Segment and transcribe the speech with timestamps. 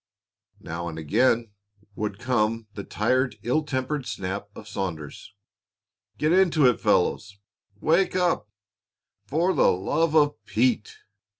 [0.59, 1.51] Now and again
[1.93, 5.31] would come the tired, ill tempered snap of Saunders's
[6.17, 7.37] "Get into it, fellows!
[7.79, 8.49] Wake up,
[9.27, 10.97] for the love of Pete!"